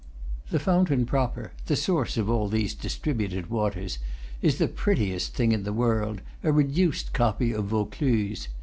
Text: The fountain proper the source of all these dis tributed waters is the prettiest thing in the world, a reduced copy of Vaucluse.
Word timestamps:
The 0.49 0.57
fountain 0.57 1.05
proper 1.05 1.51
the 1.67 1.75
source 1.75 2.17
of 2.17 2.27
all 2.27 2.49
these 2.49 2.73
dis 2.73 2.97
tributed 2.97 3.51
waters 3.51 3.99
is 4.41 4.57
the 4.57 4.67
prettiest 4.67 5.35
thing 5.35 5.51
in 5.51 5.61
the 5.61 5.71
world, 5.73 6.21
a 6.41 6.51
reduced 6.51 7.13
copy 7.13 7.51
of 7.53 7.65
Vaucluse. 7.65 8.47